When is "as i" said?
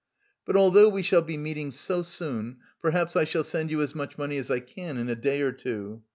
4.39-4.59